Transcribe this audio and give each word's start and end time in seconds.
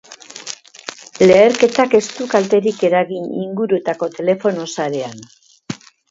Leherketak 1.31 1.91
ez 1.99 2.07
du 2.15 2.25
kalterik 2.31 2.81
eragin 2.89 3.27
inguruetako 3.41 4.09
telefono-sarean. 4.15 5.21